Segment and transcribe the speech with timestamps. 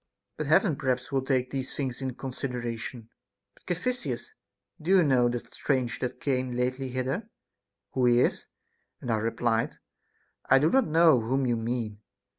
[0.35, 3.09] But Heaven perhaps will take these tilings into consideration.
[3.53, 4.31] But, Caphisias,
[4.81, 7.29] do you know that stranger that came lately hither,
[7.91, 8.47] who he is?
[8.99, 9.77] And I re plied,
[10.49, 11.99] I do not know whom you mean.